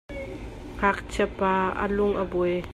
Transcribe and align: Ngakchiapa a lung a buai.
Ngakchiapa 0.77 1.51
a 1.83 1.85
lung 1.95 2.15
a 2.21 2.23
buai. 2.31 2.57